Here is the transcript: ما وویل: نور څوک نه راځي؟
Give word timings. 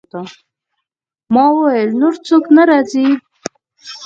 ما 1.33 1.43
وویل: 1.51 1.89
نور 2.01 2.13
څوک 2.25 2.43
نه 2.55 2.63
راځي؟ 2.69 3.07